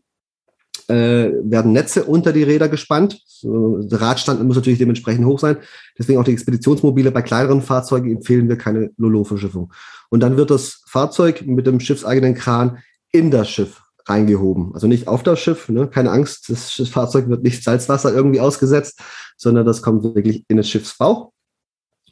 [0.88, 3.22] äh, werden Netze unter die Räder gespannt.
[3.43, 5.58] Der Radstand muss natürlich dementsprechend hoch sein.
[5.97, 7.12] Deswegen auch die Expeditionsmobile.
[7.12, 9.73] Bei kleineren Fahrzeugen empfehlen wir keine Lolo-Verschiffung.
[10.10, 12.80] Und dann wird das Fahrzeug mit dem schiffseigenen Kran
[13.12, 14.73] in das Schiff reingehoben.
[14.73, 15.88] Also nicht auf das Schiff, ne?
[15.88, 19.02] keine Angst, das Fahrzeug wird nicht Salzwasser irgendwie ausgesetzt,
[19.36, 21.32] sondern das kommt wirklich in den Schiffsbauch.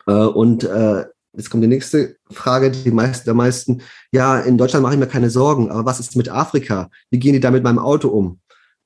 [0.07, 4.83] Äh, und äh, jetzt kommt die nächste Frage, die meisten, der meisten, ja, in Deutschland
[4.83, 6.89] mache ich mir keine Sorgen, aber was ist mit Afrika?
[7.09, 8.39] Wie gehen die da mit meinem Auto um?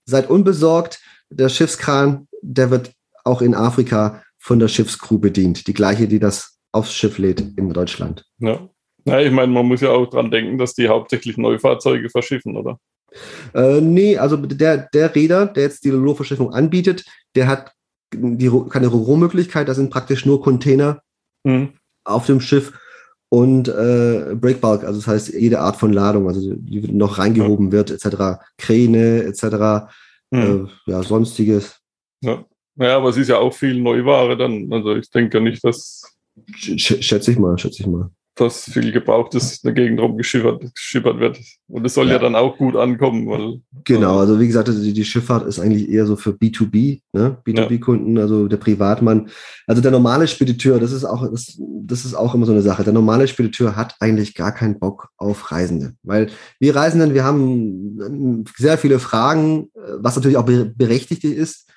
[0.06, 2.92] Seid unbesorgt, der Schiffskran, der wird
[3.24, 5.68] auch in Afrika von der Schiffscrew bedient.
[5.68, 8.26] Die gleiche, die das aufs Schiff lädt in Deutschland.
[8.40, 8.70] Ja.
[9.06, 12.80] ja ich meine, man muss ja auch dran denken, dass die hauptsächlich Neufahrzeuge verschiffen, oder?
[13.54, 17.74] Äh, nee, also der, der Räder, der jetzt die Lolo-Verschiffung anbietet, der hat
[18.14, 21.02] die, keine Rohmöglichkeit, das sind praktisch nur Container
[21.44, 21.74] mhm.
[22.04, 22.74] auf dem Schiff
[23.30, 27.74] und äh, Breakbulk, also das heißt jede Art von Ladung, also die noch reingehoben ja.
[27.74, 28.42] wird, etc.
[28.58, 29.92] Kräne, etc.
[30.32, 30.70] Mhm.
[30.88, 31.80] Äh, ja, sonstiges.
[32.22, 32.46] Ja.
[32.76, 34.72] ja, aber es ist ja auch viel Neuware dann.
[34.72, 36.04] Also ich denke nicht, dass.
[36.56, 41.40] Schätze ich mal, schätze ich mal dass viel Gebrauchtes in der Gegend rumgeschippert wird.
[41.68, 42.14] Und es soll ja.
[42.14, 42.20] ja.
[42.20, 43.28] dann auch gut ankommen.
[43.28, 47.02] Weil, genau, äh, also wie gesagt, die, die Schifffahrt ist eigentlich eher so für B2B,
[47.14, 47.38] ne?
[47.46, 48.22] B2B-Kunden, ja.
[48.22, 49.30] also der Privatmann.
[49.68, 52.84] Also der normale Spediteur, das ist auch, das, das ist auch immer so eine Sache.
[52.84, 55.94] Der normale Spediteur hat eigentlich gar keinen Bock auf Reisende.
[56.04, 61.70] Weil wir Reisenden, wir haben ähm, sehr viele Fragen, äh, was natürlich auch berechtigt ist.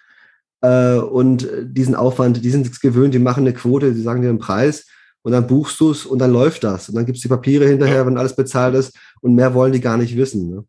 [0.61, 4.29] Äh, und diesen Aufwand, die sind es gewöhnt, die machen eine Quote, die sagen dir
[4.29, 4.87] einen Preis
[5.23, 6.89] und dann buchst du es und dann läuft das.
[6.89, 8.07] Und dann gibt es die Papiere hinterher, ja.
[8.07, 10.51] wenn alles bezahlt ist und mehr wollen die gar nicht wissen.
[10.51, 10.65] Ne?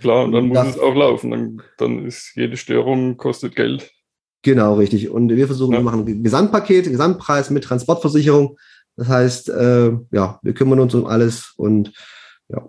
[0.00, 1.30] Klar, und dann muss das, es auch laufen.
[1.30, 3.90] Dann, dann ist jede Störung kostet Geld.
[4.42, 5.10] Genau, richtig.
[5.10, 5.78] Und wir versuchen, ja.
[5.80, 8.56] wir machen ein Gesamtpaket, Gesamtpreis mit Transportversicherung.
[8.96, 11.92] Das heißt, äh, ja, wir kümmern uns um alles und
[12.48, 12.68] ja,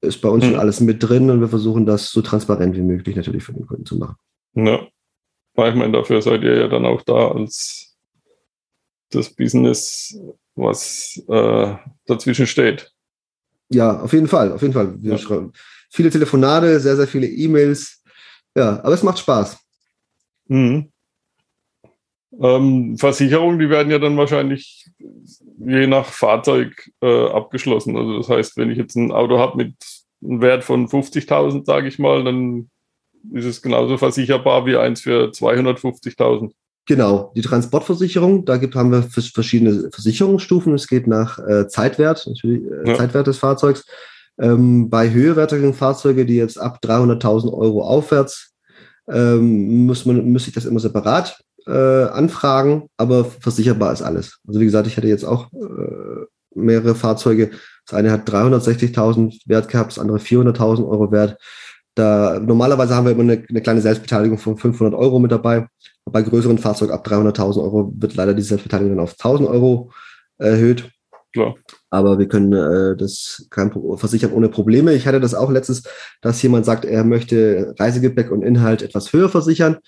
[0.00, 0.52] ist bei uns hm.
[0.52, 3.66] schon alles mit drin und wir versuchen das so transparent wie möglich natürlich für den
[3.66, 4.16] Kunden zu machen.
[4.54, 4.86] Ja.
[5.58, 7.85] Ich meine, dafür seid ihr ja dann auch da als
[9.10, 10.18] das Business
[10.54, 11.74] was äh,
[12.06, 12.92] dazwischen steht.
[13.68, 14.94] Ja, auf jeden Fall, auf jeden Fall.
[15.02, 15.18] Wir ja.
[15.18, 15.52] schreiben
[15.90, 18.02] viele Telefonate, sehr, sehr viele E-Mails.
[18.54, 19.58] Ja, aber es macht Spaß.
[20.48, 20.92] Mhm.
[22.38, 24.90] Ähm, Versicherungen, die werden ja dann wahrscheinlich
[25.58, 27.96] je nach Fahrzeug äh, abgeschlossen.
[27.96, 29.74] Also das heißt, wenn ich jetzt ein Auto habe mit
[30.22, 32.70] einem Wert von 50.000, sage ich mal, dann
[33.32, 36.52] ist es genauso versicherbar wie eins für 250.000.
[36.86, 40.72] Genau, die Transportversicherung, da gibt, haben wir verschiedene Versicherungsstufen.
[40.72, 42.96] Es geht nach äh, Zeitwert, natürlich äh, ja.
[42.96, 43.84] Zeitwert des Fahrzeugs.
[44.38, 48.52] Ähm, bei höherwertigen Fahrzeugen, die jetzt ab 300.000 Euro aufwärts,
[49.08, 54.38] ähm, muss man muss ich das immer separat äh, anfragen, aber versicherbar ist alles.
[54.46, 57.50] Also wie gesagt, ich hatte jetzt auch äh, mehrere Fahrzeuge.
[57.86, 61.36] Das eine hat 360.000 Wert gehabt, das andere 400.000 Euro Wert.
[61.94, 65.66] Da, normalerweise haben wir immer eine, eine, kleine Selbstbeteiligung von 500 Euro mit dabei.
[66.10, 69.90] Bei größeren Fahrzeugen ab 300.000 Euro wird leider die Selbstbeteiligung dann auf 1000 Euro
[70.38, 70.90] erhöht.
[71.32, 71.56] Klar.
[71.90, 74.94] Aber wir können äh, das kein, versichern ohne Probleme.
[74.94, 75.82] Ich hatte das auch letztens,
[76.22, 79.78] dass jemand sagt, er möchte Reisegepäck und Inhalt etwas höher versichern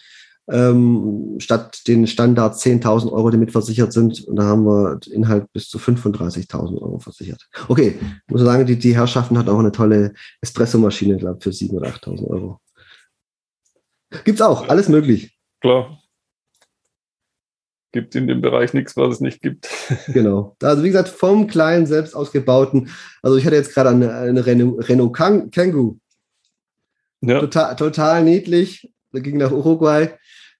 [0.50, 4.24] ähm, statt den Standard 10.000 Euro, die mitversichert sind.
[4.24, 7.48] Und da haben wir Inhalt bis zu 35.000 Euro versichert.
[7.68, 11.50] Okay, ich muss sagen, die, die Herrschaften hat auch eine tolle Espresso-Maschine, glaube ich, für
[11.50, 12.60] 7.000 oder 8.000 Euro.
[14.24, 15.38] Gibt's auch, alles möglich.
[15.60, 15.98] Klar.
[17.92, 19.68] Gibt in dem Bereich nichts, was es nicht gibt.
[20.08, 20.56] genau.
[20.62, 22.90] Also wie gesagt, vom kleinen, selbst ausgebauten.
[23.22, 25.98] Also ich hatte jetzt gerade eine, eine Renault, Renault Kangoo.
[27.20, 27.40] Ja.
[27.40, 28.90] Total, total niedlich.
[29.12, 30.10] Da ging nach Uruguay.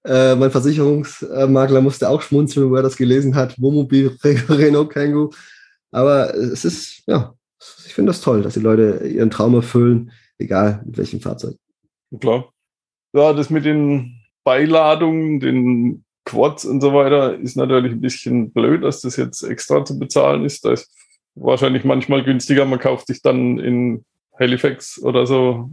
[0.05, 3.61] Äh, mein Versicherungsmakler musste auch schmunzeln, wo er das gelesen hat.
[3.61, 5.31] Wohnmobil Renault Kangoo.
[5.91, 7.35] Aber es ist, ja,
[7.87, 11.57] ich finde das toll, dass die Leute ihren Traum erfüllen, egal mit welchem Fahrzeug.
[12.21, 12.53] Klar.
[13.13, 18.85] Ja, das mit den Beiladungen, den Quads und so weiter ist natürlich ein bisschen blöd,
[18.85, 20.65] dass das jetzt extra zu bezahlen ist.
[20.65, 20.93] Da ist
[21.35, 22.67] wahrscheinlich manchmal günstiger.
[22.67, 24.05] Man kauft sich dann in
[24.39, 25.71] Halifax oder so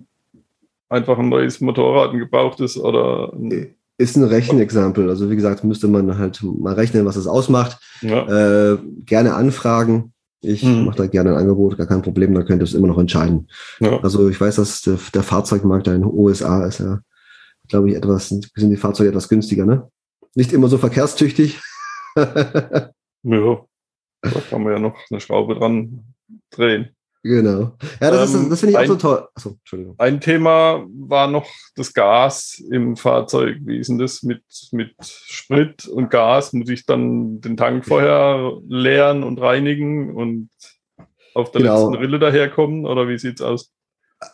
[0.87, 5.09] einfach ein neues Motorrad, ein gebrauchtes oder ein ist ein Rechenexempel.
[5.09, 7.77] Also wie gesagt, müsste man halt mal rechnen, was es ausmacht.
[8.01, 8.73] Ja.
[8.73, 10.11] Äh, gerne anfragen.
[10.41, 10.85] Ich hm.
[10.85, 13.47] mache da gerne ein Angebot, gar kein Problem, da könnt ihr es immer noch entscheiden.
[13.79, 13.99] Ja.
[14.01, 16.99] Also ich weiß, dass der, der Fahrzeugmarkt in den USA ist ja,
[17.69, 19.89] glaube ich, etwas, sind die Fahrzeuge etwas günstiger, ne?
[20.35, 21.59] Nicht immer so verkehrstüchtig.
[22.15, 22.91] ja.
[23.23, 26.03] Da kann man ja noch eine Schraube dran
[26.51, 26.95] drehen.
[27.23, 27.75] Genau.
[27.99, 29.27] Ja, das, ähm, das finde ich ein, auch so toll.
[29.33, 29.95] Achso, Entschuldigung.
[29.97, 33.57] Ein Thema war noch das Gas im Fahrzeug.
[33.61, 36.53] Wie ist denn das mit, mit Sprit und Gas?
[36.53, 40.49] Muss ich dann den Tank vorher leeren und reinigen und
[41.33, 41.89] auf der genau.
[41.89, 42.85] letzten Rille daherkommen?
[42.85, 43.71] Oder wie sieht es aus?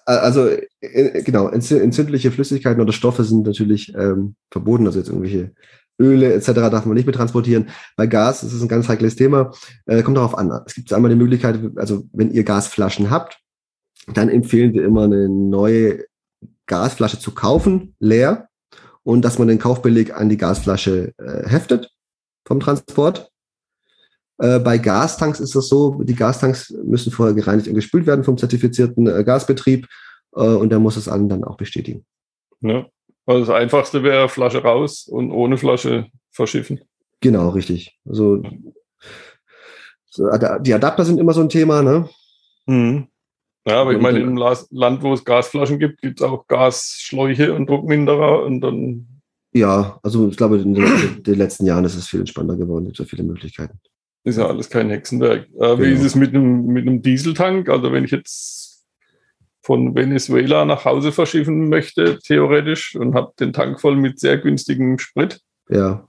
[0.05, 0.49] Also,
[0.81, 5.53] äh, genau, entzündliche Flüssigkeiten oder Stoffe sind natürlich ähm, verboten, also jetzt irgendwelche
[6.01, 6.53] Öle etc.
[6.53, 7.69] darf man nicht mehr transportieren.
[7.95, 9.51] Bei Gas ist es ein ganz heikles Thema.
[9.85, 10.51] Äh, kommt darauf an.
[10.65, 13.39] Es gibt einmal die Möglichkeit, also wenn ihr Gasflaschen habt,
[14.13, 16.05] dann empfehlen wir immer eine neue
[16.65, 18.47] Gasflasche zu kaufen, leer,
[19.03, 21.91] und dass man den Kaufbeleg an die Gasflasche äh, heftet
[22.45, 23.31] vom Transport.
[24.37, 28.37] Äh, bei Gastanks ist das so, die Gastanks müssen vorher gereinigt und gespült werden vom
[28.37, 29.87] zertifizierten äh, Gasbetrieb
[30.35, 32.05] äh, und der muss es allen dann auch bestätigen.
[32.61, 32.85] Ja.
[33.25, 36.81] Also das Einfachste wäre Flasche raus und ohne Flasche verschiffen.
[37.21, 37.99] Genau, richtig.
[38.05, 38.43] Also
[40.17, 42.09] die Adapter sind immer so ein Thema, ne?
[42.65, 43.07] Mhm.
[43.65, 47.69] Ja, aber ich meine, im Land, wo es Gasflaschen gibt, gibt es auch Gasschläuche und
[47.69, 49.07] Druckminderer und dann.
[49.53, 52.99] Ja, also ich glaube, in den, den letzten Jahren ist es viel entspannter geworden, gibt
[52.99, 53.79] es ja viele Möglichkeiten.
[54.23, 55.47] Ist ja alles kein Hexenwerk.
[55.47, 55.79] Äh, genau.
[55.79, 57.69] Wie ist es mit einem, mit einem Dieseltank?
[57.69, 58.70] Also wenn ich jetzt
[59.61, 64.97] von Venezuela nach Hause verschiffen möchte, theoretisch, und habe den Tank voll mit sehr günstigem
[64.97, 65.39] Sprit.
[65.69, 66.07] Ja.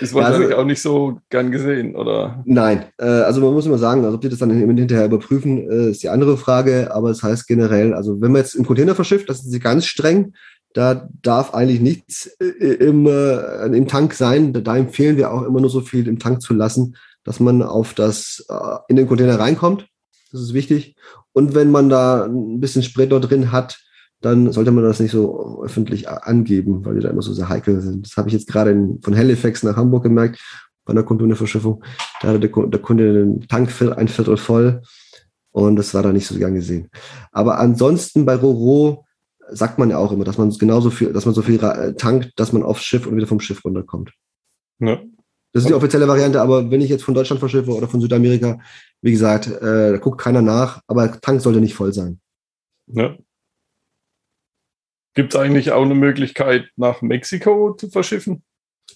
[0.00, 2.42] Ist wahrscheinlich also, auch nicht so gern gesehen, oder?
[2.46, 5.90] Nein, äh, also man muss immer sagen, also ob die das dann hinterher überprüfen, äh,
[5.90, 8.94] ist die andere Frage, aber es das heißt generell, also wenn man jetzt im Container
[8.94, 10.32] verschifft, das sind sie ganz streng,
[10.72, 14.54] da darf eigentlich nichts äh, im, im Tank sein.
[14.54, 17.92] Da empfehlen wir auch immer nur so viel im Tank zu lassen, dass man auf
[17.92, 18.44] das,
[18.88, 19.86] in den Container reinkommt.
[20.32, 20.96] Das ist wichtig.
[21.32, 23.78] Und wenn man da ein bisschen Sprit dort drin hat,
[24.20, 27.80] dann sollte man das nicht so öffentlich angeben, weil die da immer so sehr heikel
[27.80, 28.06] sind.
[28.06, 30.40] Das habe ich jetzt gerade von Halifax nach Hamburg gemerkt,
[30.84, 31.82] bei einer Containerverschiffung.
[32.20, 34.82] Da hatte der, der Kunde den Tank ein Viertel voll
[35.50, 36.88] und das war da nicht so gern gesehen.
[37.32, 39.04] Aber ansonsten bei Roro
[39.50, 42.52] sagt man ja auch immer, dass man genauso viel, dass man so viel tankt, dass
[42.52, 44.12] man aufs Schiff und wieder vom Schiff runterkommt.
[44.78, 45.00] Ja.
[45.52, 48.58] Das ist die offizielle Variante, aber wenn ich jetzt von Deutschland verschiffe oder von Südamerika,
[49.02, 52.20] wie gesagt, äh, da guckt keiner nach, aber Tank sollte nicht voll sein.
[52.86, 53.16] Ja.
[55.14, 58.42] Gibt es eigentlich auch eine Möglichkeit, nach Mexiko zu verschiffen?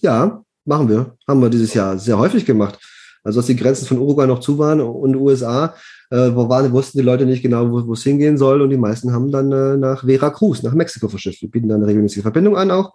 [0.01, 1.15] Ja, machen wir.
[1.27, 2.79] Haben wir dieses Jahr sehr häufig gemacht.
[3.23, 5.75] Also als die Grenzen von Uruguay noch zu waren und USA,
[6.09, 8.61] äh, wo waren, wussten die Leute nicht genau, wo es hingehen soll.
[8.61, 11.41] Und die meisten haben dann äh, nach Veracruz, nach Mexiko verschifft.
[11.41, 12.93] Wir bieten dann eine regelmäßige Verbindung an, auch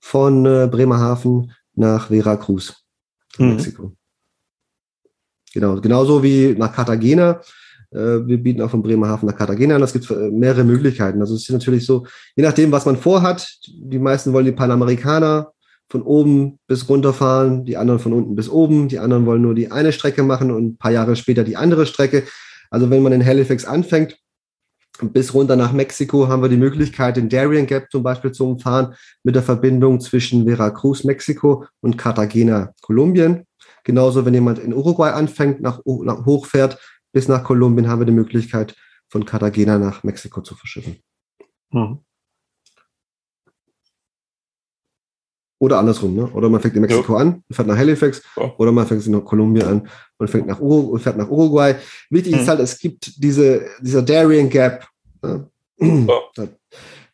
[0.00, 2.84] von äh, Bremerhaven nach Veracruz,
[3.38, 3.50] mhm.
[3.50, 3.92] Mexiko.
[5.52, 7.40] Genau, genauso wie nach Cartagena.
[7.90, 9.82] Äh, wir bieten auch von Bremerhaven nach Cartagena an.
[9.82, 11.20] Es gibt äh, mehrere Möglichkeiten.
[11.20, 12.06] Also es ist natürlich so,
[12.36, 13.48] je nachdem, was man vorhat.
[13.66, 15.52] Die meisten wollen die Panamerikaner
[15.90, 19.54] von oben bis runter fahren, die anderen von unten bis oben, die anderen wollen nur
[19.54, 22.24] die eine Strecke machen und ein paar Jahre später die andere Strecke.
[22.70, 24.18] Also wenn man in Halifax anfängt,
[25.00, 28.94] bis runter nach Mexiko haben wir die Möglichkeit, den Darien Gap zum Beispiel zu umfahren
[29.22, 33.44] mit der Verbindung zwischen Veracruz, Mexiko und Cartagena, Kolumbien.
[33.88, 36.78] Genauso, wenn jemand in Uruguay anfängt, nach, nach hochfährt
[37.10, 38.76] bis nach Kolumbien, haben wir die Möglichkeit,
[39.08, 40.98] von Cartagena nach Mexiko zu verschiffen.
[41.70, 42.00] Mhm.
[45.58, 46.26] Oder andersrum, ne?
[46.32, 47.20] Oder man fängt in Mexiko ja.
[47.20, 48.52] an, fährt nach Halifax, ja.
[48.58, 51.74] oder man fängt in Kolumbien an und fängt nach Ur und fährt nach Uruguay.
[52.10, 52.40] Wichtig mhm.
[52.40, 54.86] ist halt, es gibt diese, dieser Darien Gap.
[55.22, 55.48] Ne?
[55.78, 56.48] Ja.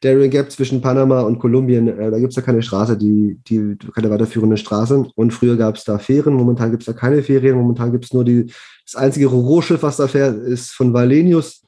[0.05, 3.77] Darien Gap zwischen Panama und Kolumbien, äh, da gibt es ja keine Straße, die, die
[3.95, 5.07] keine weiterführende Straße.
[5.15, 8.13] Und früher gab es da Fähren, momentan gibt es da keine Ferien, momentan gibt es
[8.13, 8.53] nur die,
[8.85, 11.63] das einzige Roroschiff, was da fährt, ist von Valenius.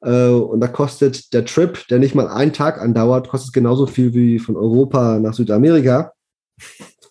[0.00, 4.12] Äh, und da kostet der Trip, der nicht mal einen Tag andauert, kostet genauso viel
[4.14, 6.12] wie von Europa nach Südamerika.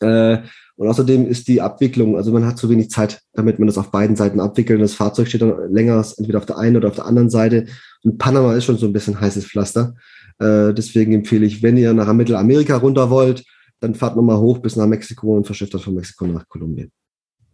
[0.01, 0.39] Äh,
[0.77, 3.91] und außerdem ist die Abwicklung, also man hat zu wenig Zeit, damit man das auf
[3.91, 4.81] beiden Seiten abwickelt.
[4.81, 7.67] Das Fahrzeug steht dann länger, entweder auf der einen oder auf der anderen Seite.
[8.03, 9.95] Und Panama ist schon so ein bisschen heißes Pflaster.
[10.39, 13.45] Äh, deswegen empfehle ich, wenn ihr nach Mittelamerika runter wollt,
[13.79, 16.91] dann fahrt nochmal hoch bis nach Mexiko und verschifft das von Mexiko nach Kolumbien.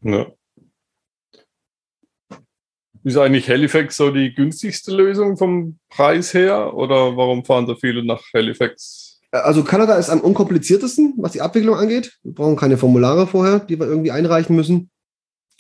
[0.03, 0.27] Ja.
[3.03, 6.73] Ist eigentlich Halifax so die günstigste Lösung vom Preis her?
[6.75, 11.75] Oder warum fahren so viele nach Halifax also Kanada ist am unkompliziertesten, was die Abwicklung
[11.75, 12.17] angeht.
[12.23, 14.89] Wir brauchen keine Formulare vorher, die wir irgendwie einreichen müssen.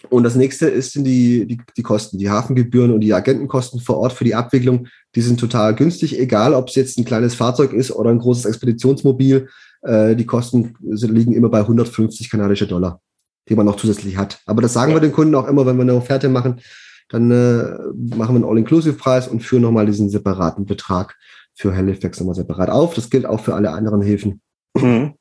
[0.09, 3.97] Und das nächste ist sind die, die, die Kosten, die Hafengebühren und die Agentenkosten vor
[3.97, 4.87] Ort für die Abwicklung.
[5.15, 8.45] Die sind total günstig, egal ob es jetzt ein kleines Fahrzeug ist oder ein großes
[8.45, 9.47] Expeditionsmobil.
[9.83, 13.01] Äh, die Kosten sind, liegen immer bei 150 kanadische Dollar,
[13.47, 14.41] die man noch zusätzlich hat.
[14.45, 14.97] Aber das sagen ja.
[14.97, 16.61] wir den Kunden auch immer, wenn wir eine Offerte machen.
[17.09, 21.17] Dann äh, machen wir einen All-Inclusive-Preis und führen nochmal diesen separaten Betrag
[21.53, 22.95] für Halifax nochmal separat auf.
[22.95, 24.41] Das gilt auch für alle anderen Häfen.
[24.75, 25.13] Mhm.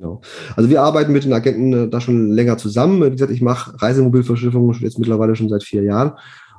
[0.00, 0.22] Genau.
[0.56, 3.02] Also wir arbeiten mit den Agenten äh, da schon länger zusammen.
[3.04, 6.12] Wie gesagt, ich mache Reisemobilverschiffung jetzt mittlerweile schon seit vier Jahren.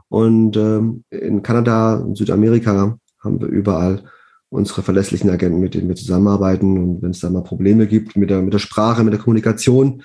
[0.09, 4.03] Und ähm, in Kanada und Südamerika haben wir überall
[4.49, 6.77] unsere verlässlichen Agenten, mit denen wir zusammenarbeiten.
[6.77, 10.03] Und wenn es da mal Probleme gibt mit der, mit der Sprache, mit der Kommunikation,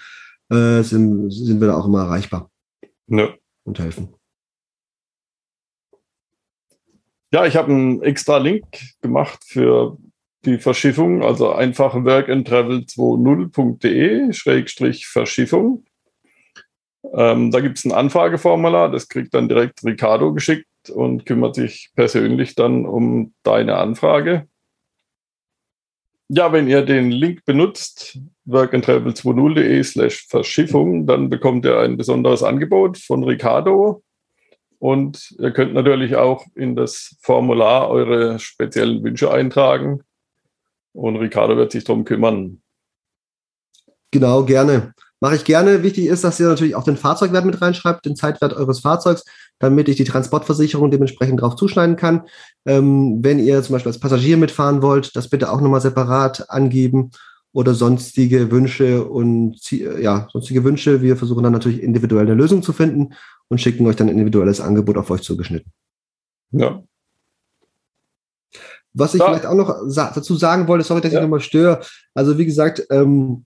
[0.49, 2.51] äh, sind, sind wir da auch immer erreichbar
[3.09, 3.29] ja.
[3.65, 4.15] und helfen.
[7.35, 8.65] Ja, ich habe einen extra Link
[9.03, 9.99] gemacht für
[10.47, 15.85] die Verschiffung, also einfach workandtravel20.de Schrägstrich Verschiffung.
[17.15, 20.67] Ähm, da gibt es ein Anfrageformular, das kriegt dann direkt Ricardo geschickt.
[20.89, 24.47] Und kümmert sich persönlich dann um deine Anfrage.
[26.29, 32.99] Ja, wenn ihr den Link benutzt, workandtravel20.de slash Verschiffung, dann bekommt ihr ein besonderes Angebot
[32.99, 34.03] von Ricardo.
[34.79, 40.03] Und ihr könnt natürlich auch in das Formular eure speziellen Wünsche eintragen.
[40.97, 42.63] Und Ricardo wird sich darum kümmern.
[44.11, 44.95] Genau, gerne.
[45.21, 45.83] Mache ich gerne.
[45.83, 49.25] Wichtig ist, dass ihr natürlich auch den Fahrzeugwert mit reinschreibt, den Zeitwert eures Fahrzeugs,
[49.59, 52.23] damit ich die Transportversicherung dementsprechend drauf zuschneiden kann.
[52.65, 57.11] Ähm, wenn ihr zum Beispiel als Passagier mitfahren wollt, das bitte auch nochmal separat angeben
[57.53, 61.03] oder sonstige Wünsche und ja, sonstige Wünsche.
[61.03, 63.15] Wir versuchen dann natürlich individuell eine Lösung zu finden
[63.49, 65.71] und schicken euch dann ein individuelles Angebot auf euch zugeschnitten.
[66.53, 66.83] Ja.
[68.97, 69.27] Was ich ja.
[69.27, 71.19] vielleicht auch noch sa dazu sagen wollte, sorry, dass ja.
[71.19, 71.81] ich nochmal störe.
[72.15, 73.45] Also wie gesagt, ähm,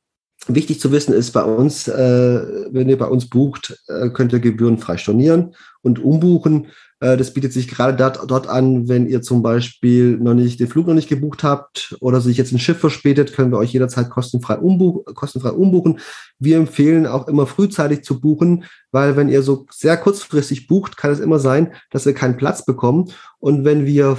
[0.48, 4.40] Wichtig zu wissen ist bei uns, äh, wenn ihr bei uns bucht, äh, könnt ihr
[4.40, 6.68] gebührenfrei stornieren und umbuchen.
[7.00, 10.86] Äh, das bietet sich gerade dort, an, wenn ihr zum Beispiel noch nicht den Flug
[10.86, 14.58] noch nicht gebucht habt oder sich jetzt ein Schiff verspätet, können wir euch jederzeit kostenfrei,
[14.58, 15.98] umbuch kostenfrei umbuchen.
[16.38, 21.10] Wir empfehlen auch immer frühzeitig zu buchen, weil wenn ihr so sehr kurzfristig bucht, kann
[21.10, 23.10] es immer sein, dass wir keinen Platz bekommen.
[23.38, 24.18] Und wenn wir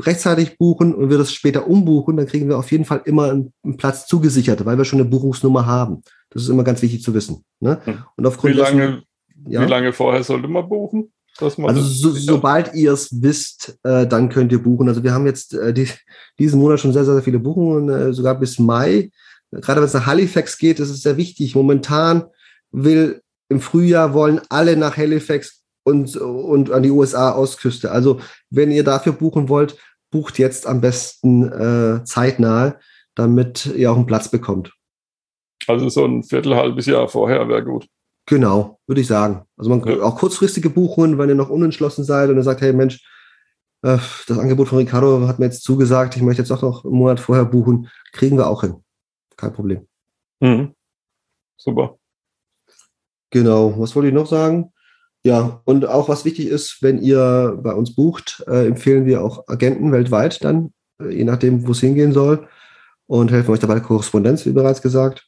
[0.00, 3.52] rechtzeitig buchen und wir das später umbuchen, dann kriegen wir auf jeden Fall immer einen,
[3.78, 6.02] Platz zugesichert, weil wir schon eine Buchungsnummer haben.
[6.30, 7.44] Das ist immer ganz wichtig zu wissen.
[7.60, 7.80] Ne?
[7.84, 7.98] Hm.
[8.16, 9.02] Und aufgrund wie lange, dessen,
[9.46, 11.12] ja, wie lange vorher sollte man buchen?
[11.40, 14.88] Also so, sobald ihr es wisst, äh, dann könnt ihr buchen.
[14.88, 15.88] Also wir haben jetzt äh, die,
[16.38, 19.10] diesen Monat schon sehr, sehr viele Buchungen, äh, sogar bis Mai.
[19.50, 21.54] Gerade wenn es nach Halifax geht, ist sehr wichtig.
[21.54, 22.24] Momentan
[22.70, 27.90] will im Frühjahr wollen alle nach Halifax und, und an die USA-Ostküste.
[27.90, 28.20] Also
[28.50, 29.76] wenn ihr dafür buchen wollt,
[30.10, 32.76] bucht jetzt am besten äh, zeitnah,
[33.14, 34.72] damit ihr auch einen Platz bekommt.
[35.66, 37.86] Also so ein Viertel, halbes Jahr vorher wäre gut.
[38.28, 39.46] Genau, würde ich sagen.
[39.56, 40.02] Also man ja.
[40.02, 43.02] auch kurzfristige Buchungen, wenn ihr noch unentschlossen seid und ihr sagt, hey Mensch,
[43.80, 46.92] äh, das Angebot von Ricardo hat mir jetzt zugesagt, ich möchte jetzt auch noch einen
[46.92, 48.84] Monat vorher buchen, kriegen wir auch hin.
[49.38, 49.88] Kein Problem.
[50.40, 50.74] Mhm.
[51.56, 51.96] Super.
[53.30, 54.74] Genau, was wollte ich noch sagen?
[55.24, 59.48] Ja, und auch was wichtig ist, wenn ihr bei uns bucht, äh, empfehlen wir auch
[59.48, 62.46] Agenten weltweit dann, äh, je nachdem, wo es hingehen soll,
[63.06, 65.27] und helfen euch dabei Korrespondenz, wie bereits gesagt.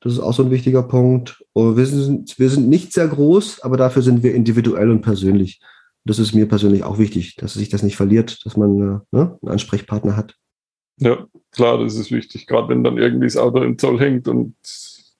[0.00, 1.44] Das ist auch so ein wichtiger Punkt.
[1.54, 5.60] Wir sind, wir sind nicht sehr groß, aber dafür sind wir individuell und persönlich.
[6.04, 9.38] Das ist mir persönlich auch wichtig, dass sich das nicht verliert, dass man äh, ne,
[9.42, 10.34] einen Ansprechpartner hat.
[10.96, 12.46] Ja, klar, das ist wichtig.
[12.46, 14.54] Gerade wenn dann irgendwie das Auto im Zoll hängt und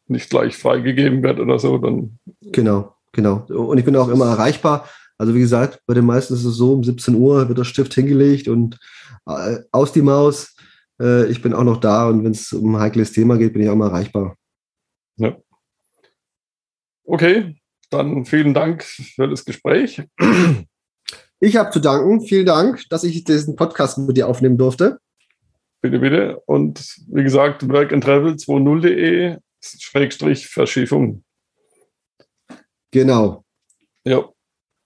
[0.07, 2.19] nicht gleich freigegeben wird oder so, dann.
[2.41, 3.47] Genau, genau.
[3.49, 4.89] Und ich bin auch immer erreichbar.
[5.19, 7.93] Also wie gesagt, bei den meisten ist es so, um 17 Uhr wird der Stift
[7.93, 8.79] hingelegt und
[9.27, 10.57] äh, aus die Maus.
[11.01, 13.63] Äh, ich bin auch noch da und wenn es um ein heikles Thema geht, bin
[13.63, 14.37] ich auch mal erreichbar.
[15.21, 15.37] Ja.
[17.05, 20.03] Okay, dann vielen Dank für das Gespräch.
[21.41, 22.21] Ich habe zu danken.
[22.23, 24.99] Vielen Dank, dass ich diesen Podcast mit dir aufnehmen durfte.
[25.81, 26.41] Bitte, bitte.
[26.47, 31.25] Und wie gesagt, workandtravel20.de Schrägstrich Verschiffung.
[32.91, 33.45] Genau.
[34.05, 34.29] Ja.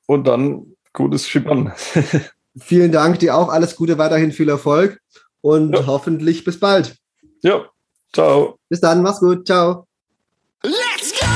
[0.07, 1.73] Und dann gutes Schippern.
[2.59, 3.49] Vielen Dank dir auch.
[3.49, 5.01] Alles Gute, weiterhin viel Erfolg
[5.41, 5.87] und ja.
[5.87, 6.97] hoffentlich bis bald.
[7.43, 7.69] Ja.
[8.13, 8.59] Ciao.
[8.69, 9.03] Bis dann.
[9.03, 9.47] Mach's gut.
[9.47, 9.87] Ciao.
[10.65, 11.27] Let's go!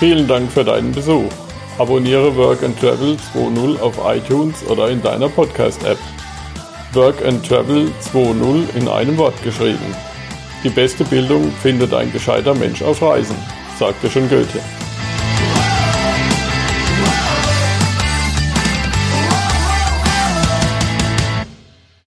[0.00, 1.30] Vielen Dank für deinen Besuch.
[1.78, 5.98] Abonniere Work and Travel 2.0 auf iTunes oder in deiner Podcast-App.
[6.92, 9.94] Work and Travel 2.0 in einem Wort geschrieben.
[10.64, 13.36] Die beste Bildung findet ein gescheiter Mensch auf Reisen,
[13.78, 14.58] sagte schon Goethe.